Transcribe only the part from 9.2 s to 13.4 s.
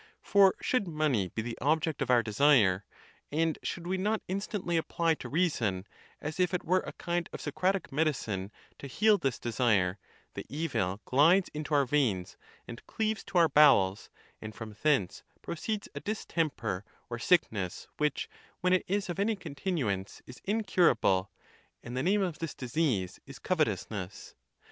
desire, the evil glides into our veins, and cleaves to